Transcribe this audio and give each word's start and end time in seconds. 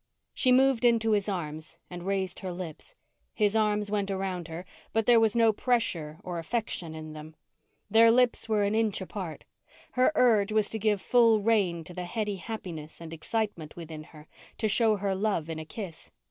She 0.33 0.51
moved 0.51 0.83
into 0.83 1.11
his 1.11 1.29
arms 1.29 1.77
and 1.87 2.07
raised 2.07 2.39
her 2.39 2.51
lips. 2.51 2.95
His 3.35 3.55
arms 3.55 3.91
went 3.91 4.09
around 4.09 4.47
her, 4.47 4.65
but 4.93 5.05
there 5.05 5.19
was 5.19 5.35
no 5.35 5.53
pressure 5.53 6.19
or 6.23 6.39
affection 6.39 6.95
in 6.95 7.13
them. 7.13 7.35
Their 7.87 8.09
lips 8.09 8.49
were 8.49 8.63
an 8.63 8.73
inch 8.73 8.99
apart. 8.99 9.43
Her 9.91 10.11
urge 10.15 10.51
was 10.51 10.69
to 10.69 10.79
give 10.79 11.01
full 11.01 11.39
rein 11.39 11.83
to 11.83 11.93
the 11.93 12.05
heady 12.05 12.37
happiness 12.37 12.99
and 12.99 13.13
excitement 13.13 13.75
within 13.75 14.05
her 14.05 14.25
to 14.57 14.67
show 14.67 14.95
her 14.95 15.13
love 15.13 15.51
in 15.51 15.59
a 15.59 15.65
kiss. 15.65 16.09